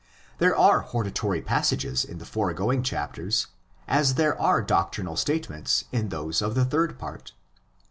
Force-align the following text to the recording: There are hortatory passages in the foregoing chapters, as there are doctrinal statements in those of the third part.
There 0.39 0.55
are 0.57 0.79
hortatory 0.79 1.43
passages 1.43 2.03
in 2.03 2.17
the 2.17 2.25
foregoing 2.25 2.81
chapters, 2.81 3.45
as 3.87 4.15
there 4.15 4.35
are 4.41 4.59
doctrinal 4.63 5.15
statements 5.15 5.83
in 5.91 6.09
those 6.09 6.41
of 6.41 6.55
the 6.55 6.65
third 6.65 6.97
part. 6.97 7.33